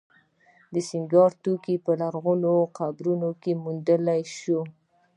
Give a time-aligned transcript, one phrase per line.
[0.73, 4.03] د سینګار توکي په لرغونو قبرونو کې موندل
[4.37, 4.61] شوي